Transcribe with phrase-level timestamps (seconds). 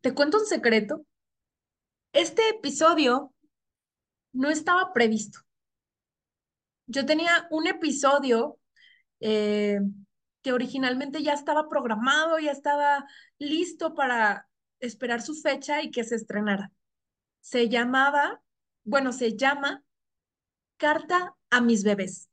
[0.00, 1.04] ¿Te cuento un secreto?
[2.12, 3.34] Este episodio
[4.32, 5.40] no estaba previsto.
[6.86, 8.58] Yo tenía un episodio
[9.20, 9.78] eh,
[10.42, 13.06] que originalmente ya estaba programado, ya estaba
[13.38, 14.48] listo para
[14.80, 16.72] esperar su fecha y que se estrenara.
[17.40, 18.40] Se llamaba,
[18.84, 19.82] bueno, se llama
[20.76, 22.28] Carta a mis bebés.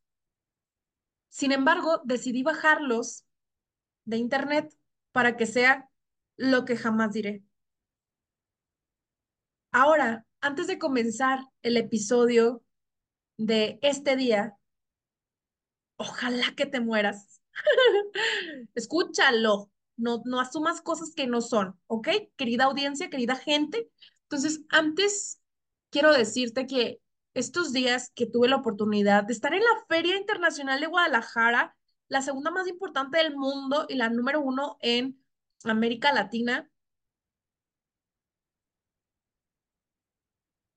[1.29, 3.25] Sin embargo, decidí bajarlos
[4.05, 4.73] de internet
[5.11, 5.89] para que sea
[6.37, 7.43] lo que jamás diré.
[9.77, 12.63] Ahora, antes de comenzar el episodio
[13.35, 14.55] de este día,
[15.97, 17.41] ojalá que te mueras.
[18.73, 22.07] Escúchalo, no, no asumas cosas que no son, ¿ok?
[22.37, 23.89] Querida audiencia, querida gente.
[24.29, 25.41] Entonces, antes
[25.89, 27.01] quiero decirte que
[27.33, 31.75] estos días que tuve la oportunidad de estar en la Feria Internacional de Guadalajara,
[32.07, 35.21] la segunda más importante del mundo y la número uno en
[35.65, 36.71] América Latina,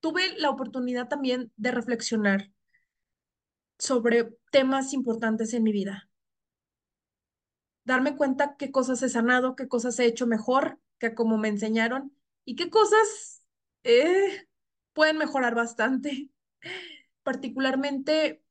[0.01, 2.51] tuve la oportunidad también de reflexionar
[3.79, 6.09] sobre temas importantes en mi vida.
[7.85, 12.13] Darme cuenta qué cosas he sanado, qué cosas he hecho mejor que como me enseñaron
[12.45, 13.43] y qué cosas
[13.85, 14.47] eh,
[14.93, 16.31] pueden mejorar bastante.
[17.23, 18.43] Particularmente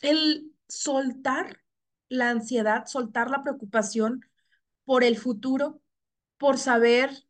[0.00, 1.62] el soltar
[2.08, 4.20] la ansiedad, soltar la preocupación
[4.84, 5.80] por el futuro,
[6.36, 7.26] por saber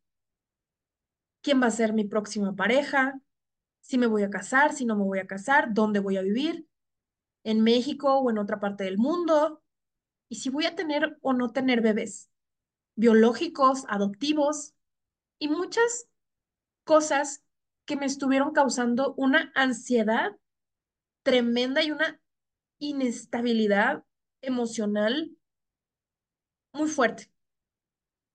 [1.42, 3.20] quién va a ser mi próxima pareja,
[3.80, 6.66] si me voy a casar, si no me voy a casar, dónde voy a vivir,
[7.44, 9.62] en México o en otra parte del mundo,
[10.28, 12.30] y si voy a tener o no tener bebés
[12.94, 14.74] biológicos, adoptivos,
[15.38, 16.08] y muchas
[16.84, 17.42] cosas
[17.84, 20.36] que me estuvieron causando una ansiedad
[21.24, 22.20] tremenda y una
[22.78, 24.04] inestabilidad
[24.40, 25.36] emocional
[26.72, 27.30] muy fuerte.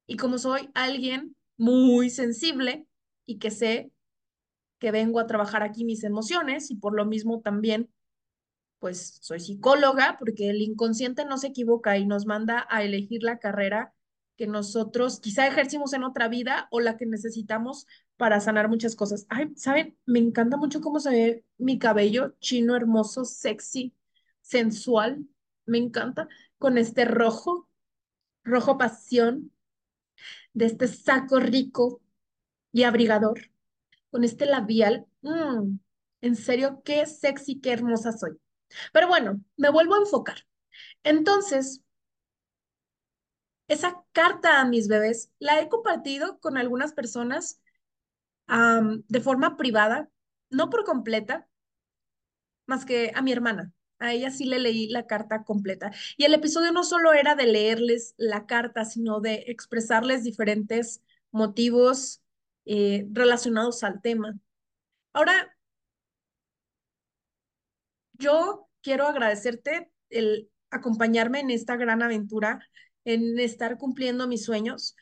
[0.06, 2.87] Y como soy alguien muy sensible
[3.28, 3.92] y que sé
[4.80, 7.92] que vengo a trabajar aquí mis emociones y por lo mismo también,
[8.80, 13.38] pues soy psicóloga, porque el inconsciente no se equivoca y nos manda a elegir la
[13.38, 13.94] carrera
[14.38, 19.26] que nosotros quizá ejercimos en otra vida o la que necesitamos para sanar muchas cosas.
[19.30, 19.98] Ay, ¿saben?
[20.06, 23.96] Me encanta mucho cómo se ve mi cabello, chino, hermoso, sexy,
[24.42, 25.26] sensual.
[25.66, 26.28] Me encanta
[26.60, 27.68] con este rojo,
[28.44, 29.52] rojo pasión,
[30.54, 32.02] de este saco rico
[32.78, 33.50] y abrigador
[34.12, 35.08] con este labial.
[35.22, 35.80] Mm,
[36.22, 38.40] en serio, qué sexy, qué hermosa soy.
[38.94, 40.46] Pero bueno, me vuelvo a enfocar.
[41.04, 41.82] Entonces,
[43.68, 47.62] esa carta a mis bebés la he compartido con algunas personas
[48.48, 50.10] de forma privada,
[50.52, 51.48] no por completa,
[52.68, 53.74] más que a mi hermana.
[54.00, 55.92] A ella sí le leí la carta completa.
[56.16, 61.02] Y el episodio no solo era de leerles la carta, sino de expresarles diferentes
[61.32, 62.22] motivos
[62.68, 64.38] eh, relacionados al tema.
[65.14, 65.56] Ahora,
[68.14, 72.60] yo quiero agradecerte el acompañarme en esta gran aventura,
[73.06, 74.96] en estar cumpliendo mis sueños.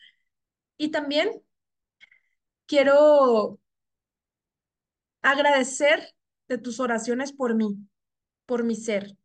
[0.78, 1.32] Y también
[2.68, 3.60] quiero
[5.24, 6.14] agradecer
[6.48, 7.78] de tus oraciones por mí,
[8.46, 9.18] por mi ser.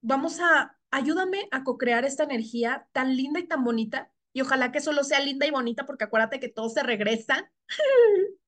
[0.00, 4.80] Vamos a, ayúdame a co-crear esta energía tan linda y tan bonita y ojalá que
[4.80, 7.50] solo sea linda y bonita porque acuérdate que todo se regresa.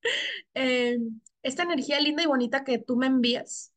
[0.52, 0.98] Eh,
[1.42, 3.72] esta energía linda y bonita que tú me envías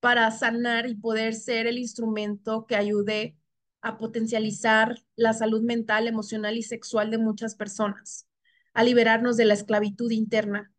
[0.00, 3.36] para sanar y poder ser el instrumento que ayude
[3.80, 8.26] a potencializar la salud mental, emocional y sexual de muchas personas,
[8.74, 10.72] a liberarnos de la esclavitud interna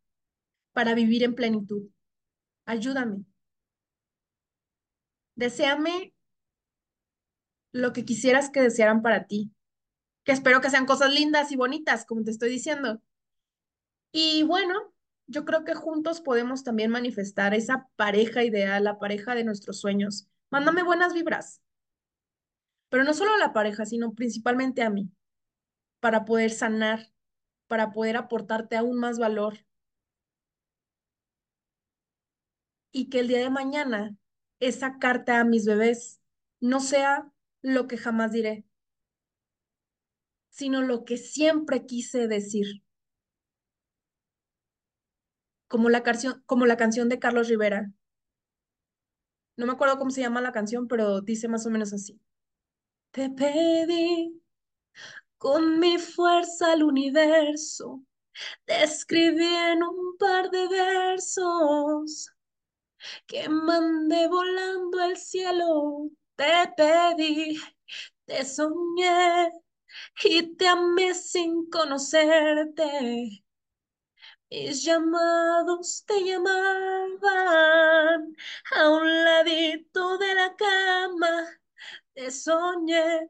[0.73, 1.83] para vivir en plenitud.
[2.65, 3.23] Ayúdame,
[5.35, 6.13] Deséame
[7.71, 9.51] lo que quisieras que desearan para ti,
[10.23, 13.01] que espero que sean cosas lindas y bonitas, como te estoy diciendo.
[14.11, 14.93] Y bueno,
[15.27, 20.27] yo creo que juntos podemos también manifestar esa pareja ideal, la pareja de nuestros sueños.
[20.49, 21.61] Mándame buenas vibras,
[22.89, 25.11] pero no solo a la pareja, sino principalmente a mí,
[25.99, 27.11] para poder sanar,
[27.67, 29.65] para poder aportarte aún más valor
[32.91, 34.15] y que el día de mañana
[34.59, 36.21] esa carta a mis bebés
[36.61, 37.31] no sea
[37.61, 38.65] lo que jamás diré,
[40.53, 42.83] sino lo que siempre quise decir.
[45.67, 47.91] Como la, canción, como la canción de Carlos Rivera.
[49.57, 52.19] No me acuerdo cómo se llama la canción, pero dice más o menos así.
[53.11, 54.39] Te pedí
[55.39, 58.03] con mi fuerza al universo,
[58.65, 62.31] te escribí en un par de versos
[63.25, 67.57] que mandé volando al cielo, te pedí,
[68.25, 69.51] te soñé
[70.23, 73.43] y te amé sin conocerte.
[74.49, 77.21] Mis llamados te llamaban
[78.75, 81.45] a un ladito de la cama,
[82.13, 83.29] te soñé.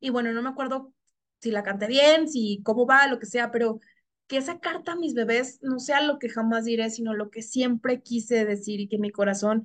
[0.00, 0.92] Y bueno, no me acuerdo
[1.40, 3.80] si la canté bien, si cómo va, lo que sea, pero
[4.26, 7.42] que esa carta a mis bebés no sea lo que jamás diré, sino lo que
[7.42, 9.64] siempre quise decir y que mi corazón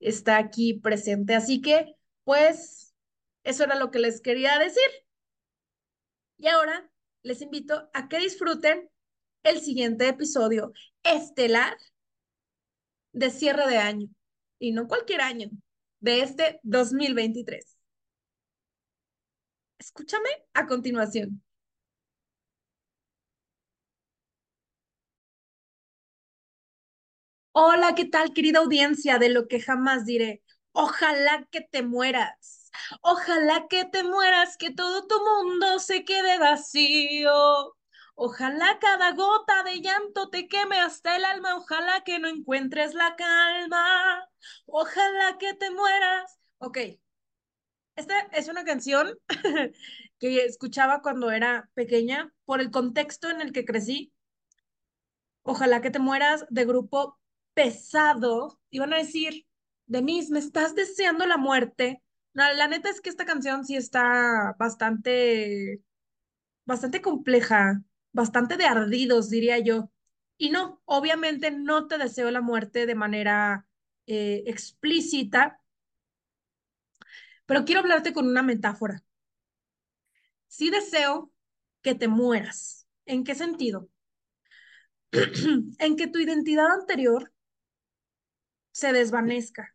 [0.00, 1.34] está aquí presente.
[1.34, 2.94] Así que, pues,
[3.44, 5.07] eso era lo que les quería decir.
[6.38, 6.88] Y ahora
[7.22, 8.88] les invito a que disfruten
[9.42, 11.76] el siguiente episodio estelar
[13.12, 14.08] de cierre de año,
[14.58, 15.50] y no cualquier año,
[16.00, 17.76] de este 2023.
[19.78, 21.42] Escúchame a continuación.
[27.52, 30.42] Hola, ¿qué tal, querida audiencia de lo que jamás diré?
[30.72, 32.57] Ojalá que te mueras.
[33.02, 37.76] Ojalá que te mueras, que todo tu mundo se quede vacío.
[38.14, 41.56] Ojalá cada gota de llanto te queme hasta el alma.
[41.56, 44.28] Ojalá que no encuentres la calma.
[44.66, 46.38] Ojalá que te mueras.
[46.58, 46.78] Ok.
[47.96, 49.18] Esta es una canción
[50.18, 54.12] que escuchaba cuando era pequeña por el contexto en el que crecí.
[55.42, 57.18] Ojalá que te mueras de grupo
[57.54, 59.46] pesado, iban a decir,
[59.86, 62.02] Denise, me estás deseando la muerte.
[62.32, 65.82] La neta es que esta canción sí está bastante,
[66.66, 67.82] bastante compleja,
[68.12, 69.90] bastante de ardidos, diría yo.
[70.38, 73.66] Y no, obviamente no te deseo la muerte de manera
[74.06, 75.60] eh, explícita,
[77.46, 79.02] pero quiero hablarte con una metáfora.
[80.46, 81.32] Sí deseo
[81.82, 82.86] que te mueras.
[83.06, 83.88] ¿En qué sentido?
[85.78, 87.32] en que tu identidad anterior
[88.72, 89.74] se desvanezca.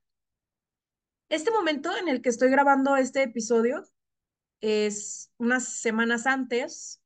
[1.30, 3.84] Este momento en el que estoy grabando este episodio
[4.62, 7.02] es unas semanas antes,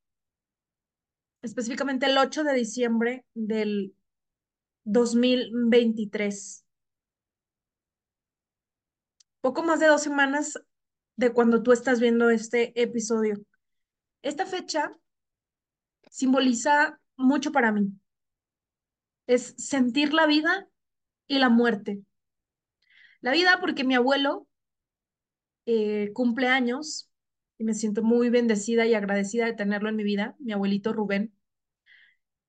[1.42, 3.96] específicamente el 8 de diciembre del
[4.84, 6.66] 2023.
[9.42, 10.60] Poco más de dos semanas
[11.16, 13.36] de cuando tú estás viendo este episodio.
[14.22, 14.92] Esta fecha
[16.10, 17.92] simboliza mucho para mí.
[19.26, 20.68] Es sentir la vida
[21.28, 22.04] y la muerte.
[23.22, 24.48] La vida porque mi abuelo
[25.66, 27.10] eh, cumple años
[27.58, 31.34] y me siento muy bendecida y agradecida de tenerlo en mi vida, mi abuelito Rubén.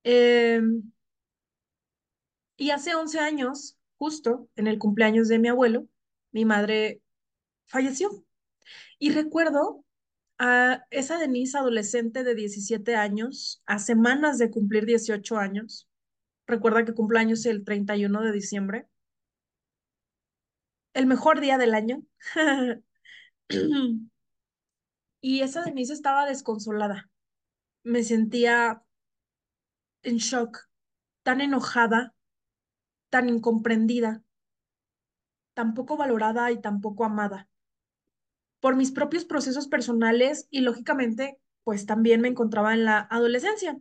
[0.05, 0.61] Eh,
[2.57, 5.87] y hace 11 años, justo en el cumpleaños de mi abuelo,
[6.33, 7.01] mi madre
[7.67, 8.25] falleció.
[8.99, 9.85] Y recuerdo
[10.39, 15.89] a esa Denise adolescente de 17 años, a semanas de cumplir 18 años.
[16.47, 18.87] Recuerda que cumpleaños el 31 de diciembre
[20.99, 22.03] el mejor día del año.
[25.21, 27.09] y esa Denise estaba desconsolada.
[27.85, 28.83] Me sentía
[30.03, 30.69] en shock,
[31.23, 32.17] tan enojada,
[33.11, 34.25] tan incomprendida,
[35.55, 37.49] tan poco valorada y tan poco amada.
[38.59, 43.81] Por mis propios procesos personales y lógicamente, pues también me encontraba en la adolescencia.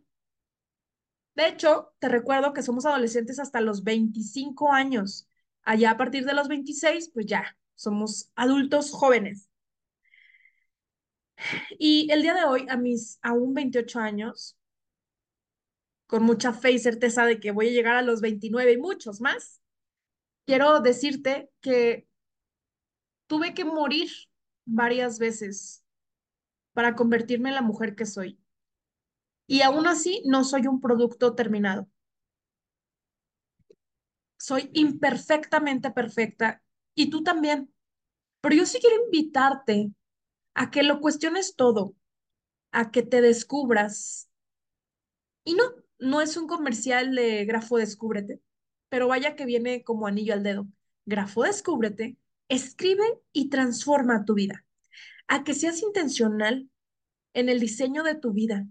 [1.34, 5.27] De hecho, te recuerdo que somos adolescentes hasta los 25 años
[5.68, 9.50] Allá a partir de los 26, pues ya, somos adultos jóvenes.
[11.78, 14.56] Y el día de hoy, a mis aún 28 años,
[16.06, 19.20] con mucha fe y certeza de que voy a llegar a los 29 y muchos
[19.20, 19.60] más,
[20.46, 22.08] quiero decirte que
[23.26, 24.08] tuve que morir
[24.64, 25.84] varias veces
[26.72, 28.40] para convertirme en la mujer que soy.
[29.46, 31.90] Y aún así no soy un producto terminado
[34.38, 36.62] soy imperfectamente perfecta
[36.94, 37.72] y tú también.
[38.40, 39.90] Pero yo sí quiero invitarte
[40.54, 41.94] a que lo cuestiones todo,
[42.72, 44.30] a que te descubras.
[45.44, 45.64] Y no,
[45.98, 48.40] no es un comercial de Grafo Descúbrete,
[48.88, 50.66] pero vaya que viene como anillo al dedo.
[51.06, 52.16] Grafo Descúbrete,
[52.48, 54.64] escribe y transforma tu vida.
[55.26, 56.70] A que seas intencional
[57.34, 58.66] en el diseño de tu vida.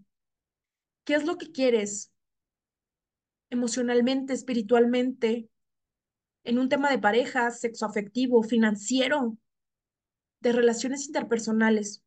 [1.03, 2.11] ¿Qué es lo que quieres?
[3.49, 5.49] Emocionalmente, espiritualmente,
[6.47, 9.37] en un tema de pareja, sexo afectivo, financiero,
[10.39, 12.03] de relaciones interpersonales.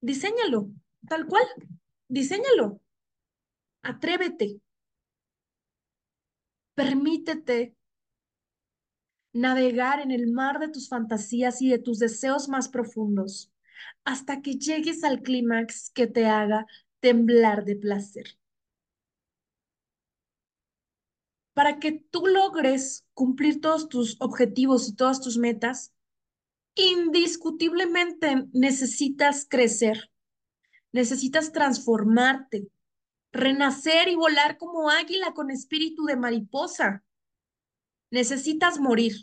[0.00, 0.70] Diséñalo,
[1.06, 1.44] tal cual.
[2.08, 2.80] Diséñalo.
[3.82, 4.60] Atrévete.
[6.74, 7.76] Permítete
[9.34, 13.52] navegar en el mar de tus fantasías y de tus deseos más profundos
[14.04, 16.66] hasta que llegues al clímax que te haga
[17.00, 18.38] temblar de placer.
[21.56, 25.94] Para que tú logres cumplir todos tus objetivos y todas tus metas,
[26.74, 30.12] indiscutiblemente necesitas crecer,
[30.92, 32.68] necesitas transformarte,
[33.32, 37.02] renacer y volar como águila con espíritu de mariposa.
[38.10, 39.14] Necesitas morir.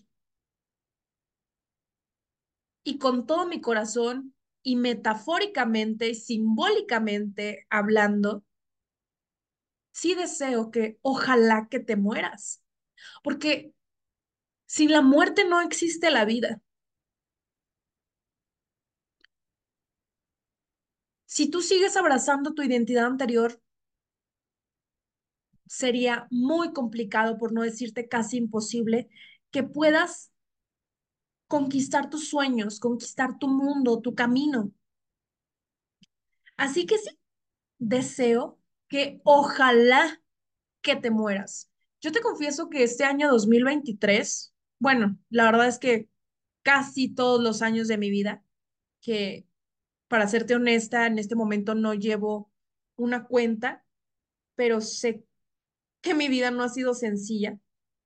[2.84, 8.44] Y con todo mi corazón y metafóricamente, simbólicamente hablando,
[9.94, 12.62] sí deseo que ojalá que te mueras,
[13.24, 13.74] porque
[14.66, 16.62] sin la muerte no existe la vida.
[21.26, 23.62] Si tú sigues abrazando tu identidad anterior,
[25.68, 29.10] sería muy complicado, por no decirte casi imposible,
[29.52, 30.32] que puedas
[31.48, 34.72] conquistar tus sueños, conquistar tu mundo, tu camino.
[36.58, 37.10] Así que sí,
[37.80, 40.22] deseo que ojalá
[40.82, 41.72] que te mueras.
[42.02, 46.10] Yo te confieso que este año 2023, bueno, la verdad es que
[46.62, 48.44] casi todos los años de mi vida,
[49.02, 49.48] que
[50.08, 52.52] para serte honesta, en este momento no llevo
[52.96, 53.86] una cuenta,
[54.56, 55.26] pero sé
[56.02, 57.58] que mi vida no ha sido sencilla.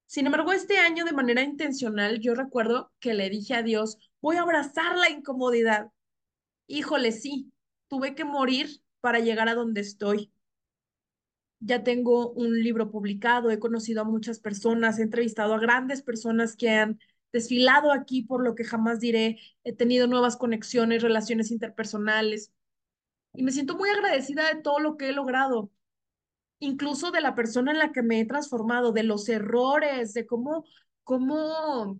[0.05, 4.38] Sin embargo, este año de manera intencional, yo recuerdo que le dije a Dios, voy
[4.38, 5.91] a abrazar la incomodidad.
[6.67, 7.51] Híjole, sí,
[7.89, 8.69] tuve que morir
[9.01, 10.31] para llegar a donde estoy.
[11.59, 16.55] Ya tengo un libro publicado, he conocido a muchas personas, he entrevistado a grandes personas
[16.55, 16.99] que han
[17.33, 22.51] desfilado aquí por lo que jamás diré, he tenido nuevas conexiones, relaciones interpersonales
[23.33, 25.71] y me siento muy agradecida de todo lo que he logrado,
[26.59, 30.65] incluso de la persona en la que me he transformado, de los errores, de cómo,
[31.03, 31.99] cómo,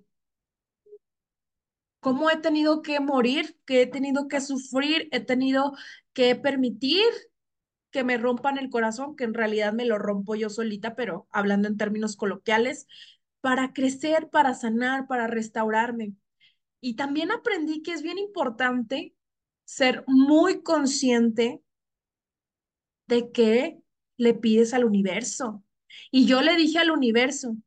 [2.00, 5.74] cómo he tenido que morir, que he tenido que sufrir, he tenido
[6.14, 7.04] que permitir
[7.98, 11.68] que me rompan el corazón, que en realidad me lo rompo yo solita, pero hablando
[11.68, 12.86] en términos coloquiales,
[13.42, 16.14] para crecer, para sanar, para restaurarme.
[16.80, 19.16] Y también aprendí que es bien importante
[19.66, 21.64] ser muy consciente
[23.08, 23.80] de que
[24.16, 25.64] le pides al universo.
[26.12, 27.58] Y yo le dije al universo,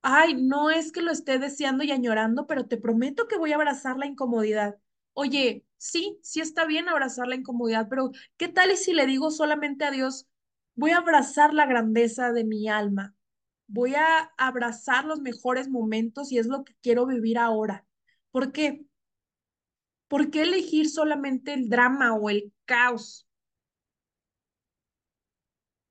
[0.00, 3.56] ay, no es que lo esté deseando y añorando, pero te prometo que voy a
[3.56, 4.78] abrazar la incomodidad.
[5.20, 9.84] Oye, sí, sí está bien abrazar la incomodidad, pero ¿qué tal si le digo solamente
[9.84, 10.28] a Dios,
[10.76, 13.16] voy a abrazar la grandeza de mi alma?
[13.66, 17.84] Voy a abrazar los mejores momentos y es lo que quiero vivir ahora.
[18.30, 18.86] ¿Por qué?
[20.06, 23.26] ¿Por qué elegir solamente el drama o el caos?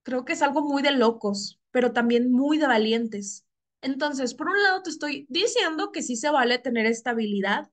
[0.04, 3.46] Creo que es algo muy de locos, pero también muy de valientes.
[3.82, 7.70] Entonces, por un lado te estoy diciendo que sí se vale tener estabilidad,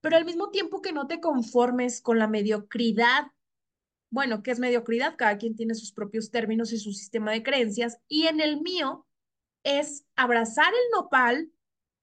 [0.00, 3.32] pero al mismo tiempo que no te conformes con la mediocridad.
[4.10, 5.16] Bueno, ¿qué es mediocridad?
[5.16, 7.98] Cada quien tiene sus propios términos y su sistema de creencias.
[8.08, 9.06] Y en el mío
[9.64, 11.50] es abrazar el nopal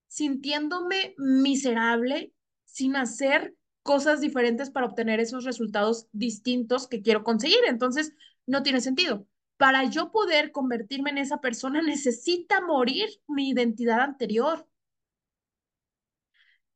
[0.08, 2.34] sintiéndome miserable,
[2.66, 7.60] sin hacer cosas diferentes para obtener esos resultados distintos que quiero conseguir.
[7.68, 8.14] Entonces,
[8.46, 9.28] no tiene sentido.
[9.58, 14.68] Para yo poder convertirme en esa persona, necesita morir mi identidad anterior.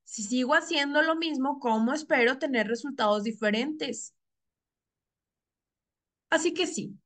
[0.08, 4.16] Si sigo haciendo lo mismo, ¿cómo espero tener resultados diferentes?
[6.30, 6.98] Así que sí,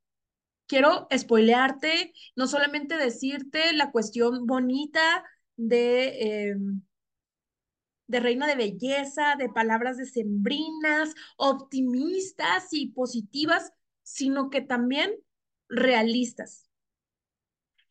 [0.68, 5.26] quiero spoilearte, no solamente decirte la cuestión bonita
[5.58, 6.56] de, eh,
[8.06, 15.12] de reina de belleza, de palabras decembrinas, optimistas y positivas, sino que también
[15.70, 16.70] realistas.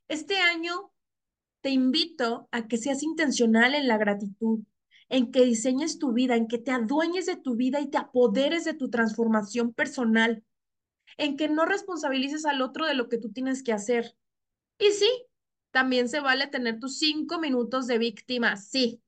[0.06, 0.92] Este año
[1.62, 4.60] te invito a que seas intencional en la gratitud,
[5.10, 8.64] en que diseñes tu vida, en que te adueñes de tu vida y te apoderes
[8.64, 10.44] de tu transformación personal,
[11.18, 14.16] en que no responsabilices al otro de lo que tú tienes que hacer.
[14.78, 15.10] Y sí,
[15.72, 19.02] también se vale tener tus cinco minutos de víctima, sí,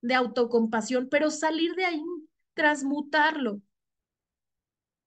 [0.00, 2.02] de autocompasión, pero salir de ahí,
[2.54, 3.60] transmutarlo.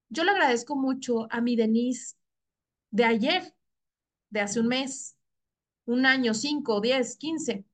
[0.10, 2.18] Yo le agradezco mucho a mi Denise
[2.92, 3.56] de ayer,
[4.30, 5.18] de hace un mes,
[5.86, 7.66] un año, cinco, diez, quince,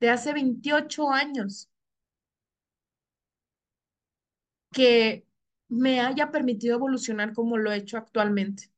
[0.00, 1.68] de hace 28 años,
[4.72, 5.26] que
[5.68, 8.70] me haya permitido evolucionar como lo he hecho actualmente.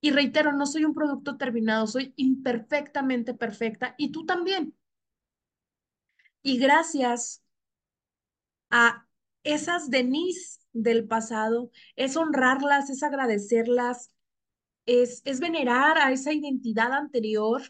[0.00, 4.74] Y reitero, no soy un producto terminado, soy imperfectamente perfecta y tú también.
[6.42, 7.42] Y gracias
[8.70, 9.06] a
[9.42, 14.10] esas Denise del pasado, es honrarlas, es agradecerlas,
[14.86, 17.62] es, es venerar a esa identidad anterior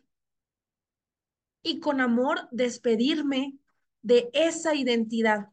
[1.62, 3.58] y con amor despedirme
[4.02, 5.48] de esa identidad.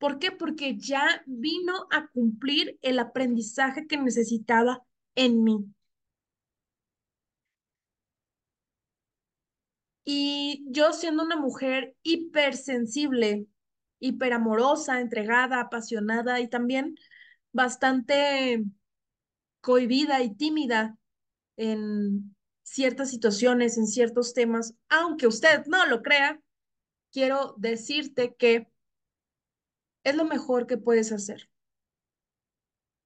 [0.00, 0.32] ¿Por qué?
[0.32, 4.82] Porque ya vino a cumplir el aprendizaje que necesitaba
[5.14, 5.74] en mí.
[10.04, 13.46] Y yo siendo una mujer hipersensible,
[13.98, 16.96] hiperamorosa, entregada, apasionada y también
[17.52, 18.64] bastante
[19.60, 20.96] cohibida y tímida
[21.58, 26.40] en ciertas situaciones, en ciertos temas, aunque usted no lo crea,
[27.12, 28.69] quiero decirte que
[30.10, 31.48] es lo mejor que puedes hacer.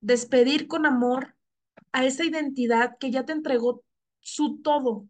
[0.01, 1.37] Despedir con amor
[1.93, 3.85] a esa identidad que ya te entregó
[4.21, 5.09] su todo,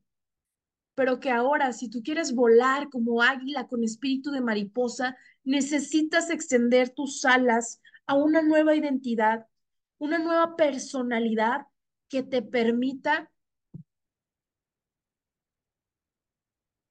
[0.95, 6.91] pero que ahora, si tú quieres volar como águila con espíritu de mariposa, necesitas extender
[6.91, 9.47] tus alas a una nueva identidad,
[9.99, 11.67] una nueva personalidad
[12.09, 13.31] que te permita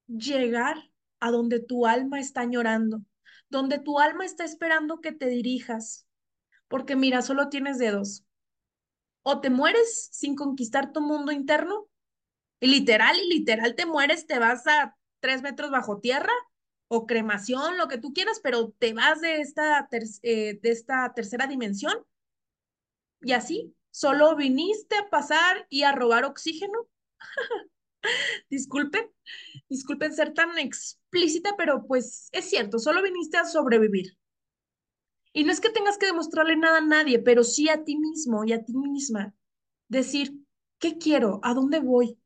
[0.07, 0.77] llegar
[1.19, 3.03] a donde tu alma está llorando,
[3.53, 6.07] donde tu alma está esperando que te dirijas.
[6.67, 8.25] Porque mira, solo tienes dedos.
[9.21, 11.87] O te mueres sin conquistar tu mundo interno,
[12.59, 16.33] y literal, y literal te mueres, te vas a tres metros bajo tierra,
[16.87, 19.87] o cremación, lo que tú quieras, pero te vas de esta,
[20.21, 21.93] eh, de esta tercera dimensión.
[23.21, 26.87] Y así, solo viniste a pasar y a robar oxígeno.
[28.49, 29.12] Disculpen,
[29.69, 34.17] disculpen ser tan explícita, pero pues es cierto, solo viniste a sobrevivir.
[35.33, 38.43] Y no es que tengas que demostrarle nada a nadie, pero sí a ti mismo
[38.45, 39.33] y a ti misma.
[39.87, 40.33] Decir,
[40.79, 41.39] ¿qué quiero?
[41.43, 42.19] ¿A dónde voy?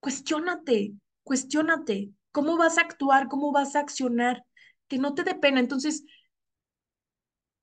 [0.00, 2.12] Cuestiónate, cuestiónate.
[2.32, 3.28] ¿Cómo vas a actuar?
[3.28, 4.44] ¿Cómo vas a accionar?
[4.88, 5.60] Que no te dé pena.
[5.60, 6.04] Entonces,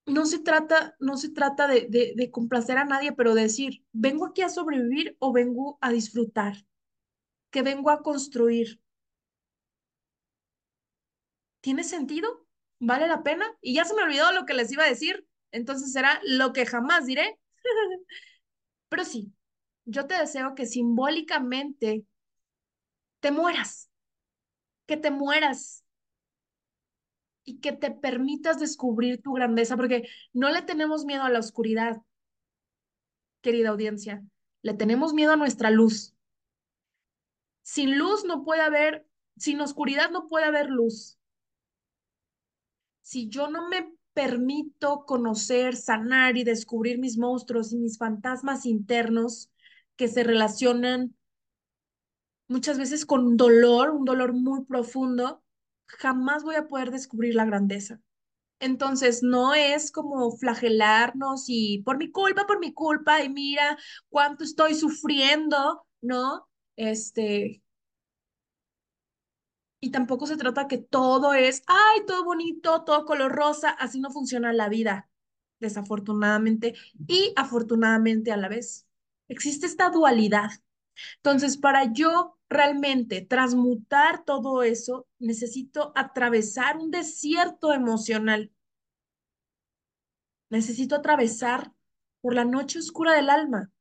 [0.08, 4.26] no se trata, no se trata de, de, de complacer a nadie, pero decir, ¿vengo
[4.26, 6.56] aquí a sobrevivir o vengo a disfrutar?
[7.56, 8.82] Que vengo a construir.
[11.62, 12.46] ¿Tiene sentido?
[12.80, 13.46] ¿Vale la pena?
[13.62, 16.65] Y ya se me olvidó lo que les iba a decir, entonces será lo que
[16.65, 17.39] jamás diré.
[18.89, 19.32] Pero sí,
[19.86, 22.06] yo te deseo que simbólicamente
[23.22, 23.89] te mueras,
[24.86, 25.86] que te mueras
[27.46, 32.02] y que te permitas descubrir tu grandeza, porque no le tenemos miedo a la oscuridad,
[33.39, 34.26] querida audiencia,
[34.62, 36.14] le tenemos miedo a nuestra luz.
[37.65, 41.17] Sin luz no puede haber, sin oscuridad no puede haber luz.
[43.01, 49.49] Si yo no me permito conocer, sanar y descubrir mis monstruos y mis fantasmas internos
[49.95, 51.15] que se relacionan
[52.47, 55.43] muchas veces con dolor, un dolor muy profundo,
[55.88, 57.99] jamás voy a poder descubrir la grandeza.
[58.60, 63.75] Entonces, no es como flagelarnos y por mi culpa, por mi culpa, y mira
[64.10, 66.47] cuánto estoy sufriendo, ¿no?
[66.78, 67.62] Este,
[69.80, 74.10] y tampoco se trata que todo es, ay, todo bonito, todo color rosa, así no
[74.12, 75.10] funciona la vida,
[75.60, 76.76] desafortunadamente
[77.08, 78.88] y afortunadamente a la vez.
[79.28, 80.50] Existe esta dualidad.
[81.18, 88.52] Entonces, para yo realmente transmutar todo eso, necesito atravesar un desierto emocional.
[90.50, 91.74] Necesito atravesar
[92.22, 93.72] por la noche oscura del alma,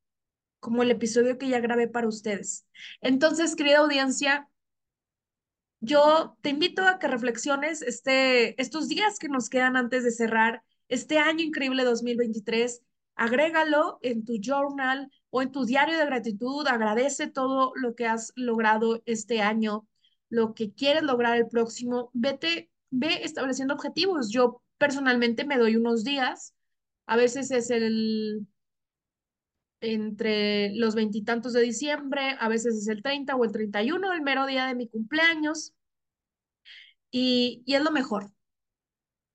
[0.64, 2.66] como el episodio que ya grabé para ustedes.
[3.02, 4.48] Entonces, querida audiencia,
[5.80, 10.62] yo te invito a que reflexiones este, estos días que nos quedan antes de cerrar
[10.88, 12.80] este año increíble 2023.
[13.14, 16.66] Agrégalo en tu journal o en tu diario de gratitud.
[16.66, 19.86] Agradece todo lo que has logrado este año,
[20.30, 22.08] lo que quieres lograr el próximo.
[22.14, 24.30] Vete, ve estableciendo objetivos.
[24.30, 26.54] Yo personalmente me doy unos días.
[27.04, 28.46] A veces es el
[29.92, 34.46] entre los veintitantos de diciembre, a veces es el 30 o el 31, el mero
[34.46, 35.74] día de mi cumpleaños.
[37.10, 38.32] Y, y es lo mejor,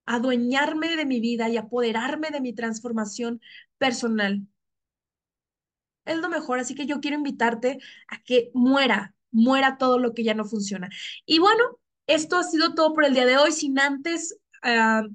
[0.05, 3.41] adueñarme de mi vida y apoderarme de mi transformación
[3.77, 4.47] personal.
[6.05, 10.23] Es lo mejor, así que yo quiero invitarte a que muera, muera todo lo que
[10.23, 10.89] ya no funciona.
[11.25, 11.63] Y bueno,
[12.07, 15.07] esto ha sido todo por el día de hoy, sin antes uh,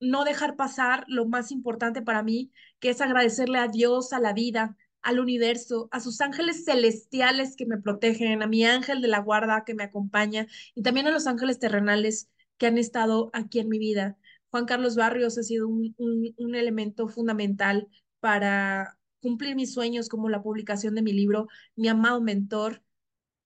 [0.00, 2.52] no dejar pasar lo más importante para mí,
[2.84, 7.64] que es agradecerle a Dios, a la vida, al universo, a sus ángeles celestiales que
[7.64, 11.26] me protegen, a mi ángel de la guarda que me acompaña y también a los
[11.26, 14.18] ángeles terrenales que han estado aquí en mi vida.
[14.50, 17.88] Juan Carlos Barrios ha sido un, un, un elemento fundamental
[18.20, 22.82] para cumplir mis sueños como la publicación de mi libro, mi amado mentor,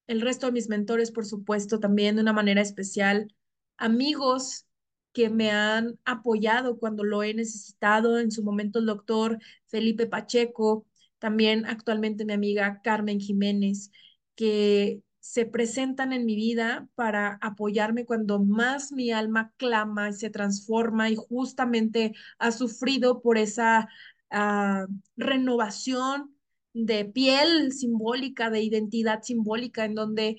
[0.09, 3.33] el resto de mis mentores, por supuesto, también de una manera especial,
[3.77, 4.67] amigos
[5.13, 10.87] que me han apoyado cuando lo he necesitado, en su momento el doctor Felipe Pacheco,
[11.19, 13.91] también actualmente mi amiga Carmen Jiménez,
[14.35, 20.31] que se presentan en mi vida para apoyarme cuando más mi alma clama y se
[20.31, 23.89] transforma y justamente ha sufrido por esa
[24.31, 26.35] uh, renovación
[26.73, 30.39] de piel simbólica, de identidad simbólica, en donde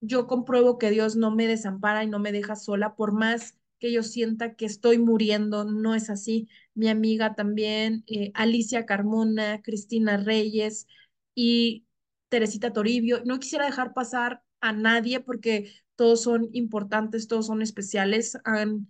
[0.00, 3.90] yo compruebo que Dios no me desampara y no me deja sola, por más que
[3.92, 6.48] yo sienta que estoy muriendo, no es así.
[6.72, 10.86] Mi amiga también, eh, Alicia Carmona, Cristina Reyes
[11.34, 11.84] y
[12.28, 13.24] Teresita Toribio.
[13.24, 18.86] No quisiera dejar pasar a nadie porque todos son importantes, todos son especiales, han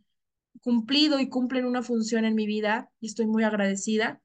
[0.62, 4.20] cumplido y cumplen una función en mi vida y estoy muy agradecida.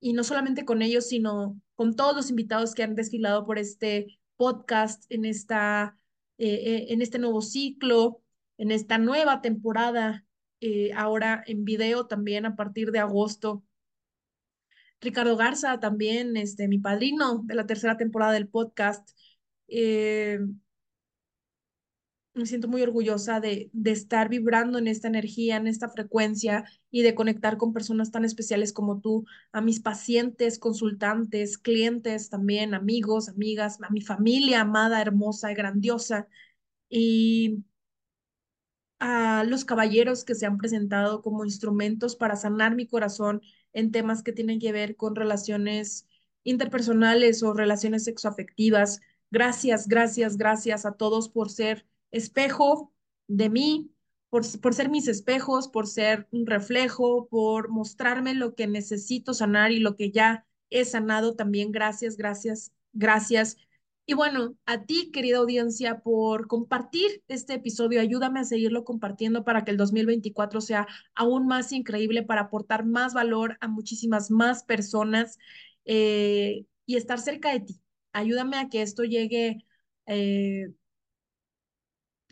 [0.00, 4.18] Y no solamente con ellos, sino con todos los invitados que han desfilado por este
[4.36, 5.98] podcast en, esta,
[6.38, 8.22] eh, en este nuevo ciclo,
[8.58, 10.26] en esta nueva temporada,
[10.60, 13.64] eh, ahora en video también a partir de agosto.
[15.00, 19.10] Ricardo Garza también, este, mi padrino de la tercera temporada del podcast.
[19.68, 20.40] Eh,
[22.34, 27.02] me siento muy orgullosa de, de, estar vibrando en esta energía, en esta frecuencia y
[27.02, 33.28] de conectar con personas tan especiales como tú, a mis pacientes, consultantes, clientes también, amigos,
[33.28, 36.28] amigas, a mi familia amada, hermosa grandiosa.
[36.88, 37.64] Y
[39.00, 44.22] a los caballeros que se han presentado como instrumentos para sanar mi corazón en temas
[44.22, 46.08] que tienen que ver con relaciones
[46.44, 49.00] interpersonales o relaciones sexoafectivas.
[49.30, 52.92] Gracias, gracias, gracias a todos por ser espejo
[53.26, 53.92] de mí,
[54.30, 59.72] por, por ser mis espejos, por ser un reflejo, por mostrarme lo que necesito sanar
[59.72, 61.72] y lo que ya he sanado también.
[61.72, 63.56] Gracias, gracias, gracias.
[64.10, 68.00] Y bueno, a ti, querida audiencia, por compartir este episodio.
[68.00, 73.12] Ayúdame a seguirlo compartiendo para que el 2024 sea aún más increíble, para aportar más
[73.12, 75.36] valor a muchísimas más personas
[75.84, 77.82] eh, y estar cerca de ti.
[78.14, 79.66] Ayúdame a que esto llegue
[80.06, 80.68] eh,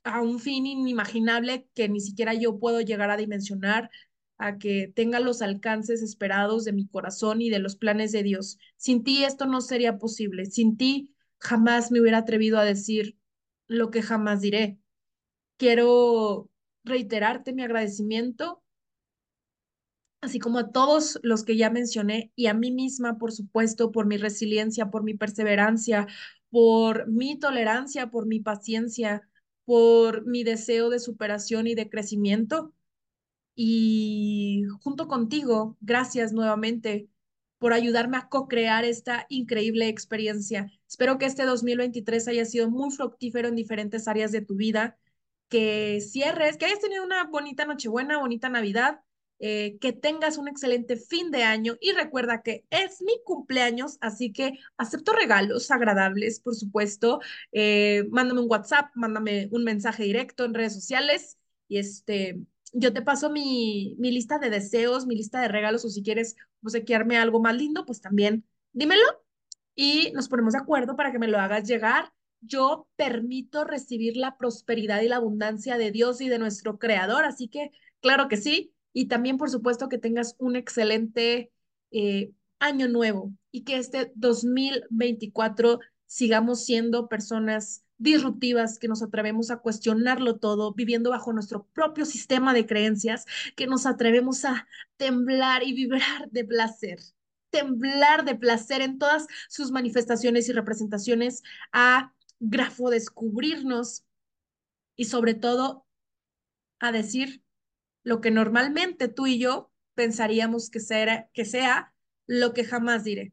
[0.04, 3.90] a un fin inimaginable que ni siquiera yo puedo llegar a dimensionar,
[4.38, 8.58] a que tenga los alcances esperados de mi corazón y de los planes de Dios.
[8.78, 10.46] Sin ti esto no sería posible.
[10.46, 13.18] Sin ti jamás me hubiera atrevido a decir
[13.68, 14.78] lo que jamás diré.
[15.58, 16.50] Quiero
[16.84, 18.62] reiterarte mi agradecimiento,
[20.20, 24.06] así como a todos los que ya mencioné y a mí misma, por supuesto, por
[24.06, 26.06] mi resiliencia, por mi perseverancia,
[26.50, 29.28] por mi tolerancia, por mi paciencia,
[29.64, 32.72] por mi deseo de superación y de crecimiento.
[33.54, 37.08] Y junto contigo, gracias nuevamente
[37.58, 40.70] por ayudarme a co-crear esta increíble experiencia.
[40.88, 44.98] Espero que este 2023 haya sido muy fructífero en diferentes áreas de tu vida,
[45.48, 49.00] que cierres, que hayas tenido una bonita Nochebuena, bonita Navidad,
[49.38, 54.32] eh, que tengas un excelente fin de año y recuerda que es mi cumpleaños, así
[54.32, 57.20] que acepto regalos agradables, por supuesto.
[57.52, 61.38] Eh, mándame un WhatsApp, mándame un mensaje directo en redes sociales
[61.68, 62.38] y este,
[62.72, 66.36] yo te paso mi, mi lista de deseos, mi lista de regalos o si quieres
[66.62, 69.04] obsequiarme algo más lindo, pues también dímelo
[69.76, 72.12] y nos ponemos de acuerdo para que me lo hagas llegar.
[72.40, 77.48] Yo permito recibir la prosperidad y la abundancia de Dios y de nuestro Creador, así
[77.48, 78.72] que claro que sí.
[78.92, 81.52] Y también, por supuesto, que tengas un excelente
[81.90, 89.58] eh, año nuevo y que este 2024 sigamos siendo personas disruptivas, que nos atrevemos a
[89.58, 93.24] cuestionarlo todo, viviendo bajo nuestro propio sistema de creencias,
[93.56, 96.98] que nos atrevemos a temblar y vibrar de placer,
[97.50, 104.04] temblar de placer en todas sus manifestaciones y representaciones, a grafo descubrirnos
[104.94, 105.86] y sobre todo
[106.78, 107.42] a decir
[108.02, 110.80] lo que normalmente tú y yo pensaríamos que,
[111.32, 111.94] que sea
[112.26, 113.32] lo que jamás diré.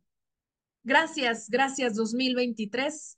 [0.83, 3.17] Gracias, gracias 2023.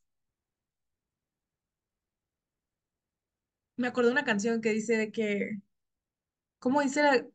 [3.77, 5.59] Me acuerdo de una canción que dice de que,
[6.59, 7.27] ¿cómo dice?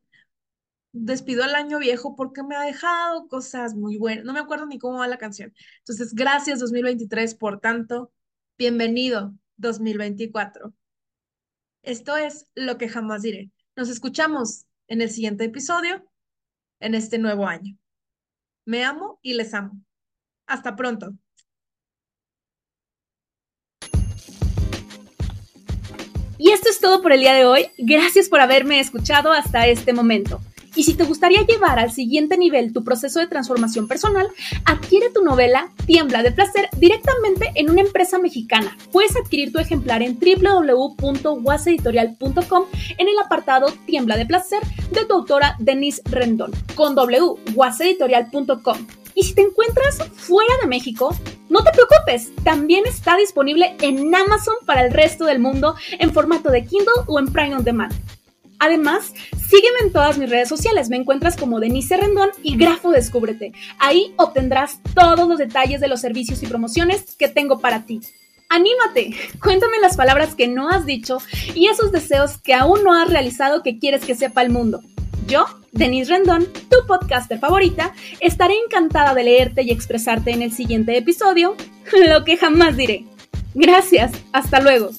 [0.92, 4.24] Despido al año viejo porque me ha dejado cosas muy buenas.
[4.24, 5.54] No me acuerdo ni cómo va la canción.
[5.78, 8.12] Entonces, gracias 2023 por tanto.
[8.58, 10.74] Bienvenido 2024.
[11.82, 13.50] Esto es lo que jamás diré.
[13.76, 16.04] Nos escuchamos en el siguiente episodio,
[16.80, 17.76] en este nuevo año.
[18.64, 19.80] Me amo y les amo.
[20.46, 21.14] Hasta pronto.
[26.40, 27.66] Y esto es todo por el día de hoy.
[27.76, 30.40] Gracias por haberme escuchado hasta este momento.
[30.74, 34.26] Y si te gustaría llevar al siguiente nivel tu proceso de transformación personal,
[34.64, 38.74] adquiere tu novela Tiembla de Placer directamente en una empresa mexicana.
[38.90, 42.64] Puedes adquirir tu ejemplar en www.waseditorial.com
[42.96, 44.60] en el apartado Tiembla de Placer
[44.92, 48.99] de tu autora Denise Rendón con www.waseditorial.com.
[49.14, 51.16] Y si te encuentras fuera de México,
[51.48, 56.50] no te preocupes, también está disponible en Amazon para el resto del mundo en formato
[56.50, 57.92] de Kindle o en Prime on Demand.
[58.60, 59.14] Además,
[59.48, 60.90] sígueme en todas mis redes sociales.
[60.90, 63.52] Me encuentras como Denise Rendón y Grafo Descúbrete.
[63.78, 68.00] Ahí obtendrás todos los detalles de los servicios y promociones que tengo para ti.
[68.50, 69.14] ¡Anímate!
[69.42, 71.18] Cuéntame las palabras que no has dicho
[71.54, 74.82] y esos deseos que aún no has realizado que quieres que sepa el mundo.
[75.26, 80.96] Yo, Denise Rendón, tu podcaster favorita, estaré encantada de leerte y expresarte en el siguiente
[80.96, 81.56] episodio,
[82.08, 83.04] lo que jamás diré.
[83.54, 84.90] Gracias, hasta luego.